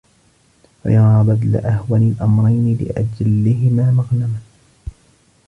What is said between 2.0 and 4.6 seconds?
الْأَمْرَيْنِ لِأَجَلِّهِمَا مَغْنَمًا